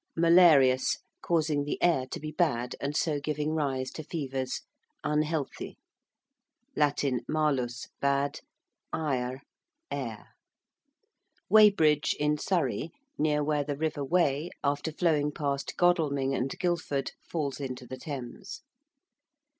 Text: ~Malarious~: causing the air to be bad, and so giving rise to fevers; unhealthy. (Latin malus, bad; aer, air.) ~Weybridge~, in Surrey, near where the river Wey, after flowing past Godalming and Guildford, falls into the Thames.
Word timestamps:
~Malarious~: 0.15 0.97
causing 1.21 1.63
the 1.63 1.79
air 1.79 2.07
to 2.07 2.19
be 2.19 2.31
bad, 2.31 2.75
and 2.81 2.97
so 2.97 3.19
giving 3.19 3.51
rise 3.53 3.91
to 3.91 4.03
fevers; 4.03 4.61
unhealthy. 5.03 5.77
(Latin 6.75 7.21
malus, 7.27 7.87
bad; 7.99 8.39
aer, 8.91 9.43
air.) 9.91 10.29
~Weybridge~, 11.49 12.15
in 12.19 12.39
Surrey, 12.39 12.89
near 13.19 13.43
where 13.43 13.63
the 13.63 13.77
river 13.77 14.03
Wey, 14.03 14.49
after 14.63 14.91
flowing 14.91 15.31
past 15.31 15.77
Godalming 15.77 16.33
and 16.33 16.49
Guildford, 16.57 17.11
falls 17.21 17.59
into 17.59 17.85
the 17.85 17.97
Thames. 17.97 18.63